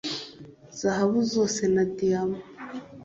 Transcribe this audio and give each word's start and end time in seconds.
zahabu 0.79 1.19
zose 1.33 1.61
na 1.73 1.83
diyama 1.95 2.39